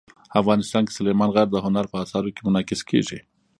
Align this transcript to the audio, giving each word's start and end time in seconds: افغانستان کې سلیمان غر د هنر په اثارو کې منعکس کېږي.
افغانستان 0.41 0.81
کې 0.85 0.95
سلیمان 0.97 1.29
غر 1.35 1.47
د 1.51 1.57
هنر 1.65 1.85
په 1.91 1.97
اثارو 2.03 2.33
کې 2.35 2.41
منعکس 2.47 2.81
کېږي. 2.89 3.19